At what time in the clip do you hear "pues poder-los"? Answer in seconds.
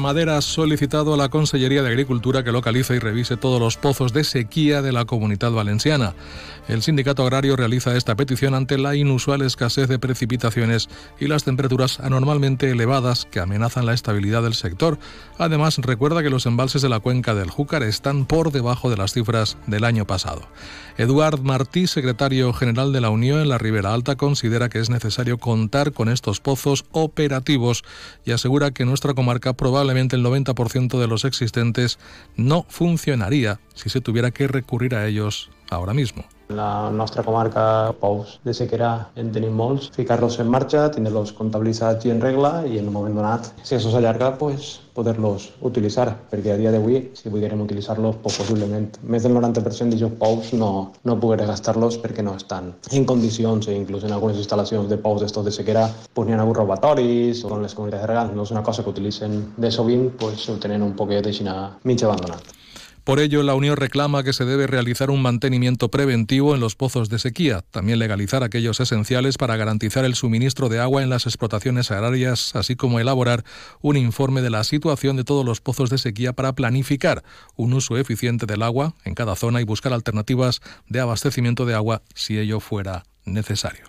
44.38-45.48